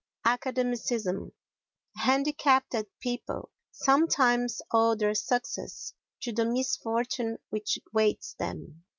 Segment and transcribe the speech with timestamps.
[0.25, 1.31] Academicism
[1.95, 8.83] Handicapped people sometimes owe their success to the misfortune which weights them.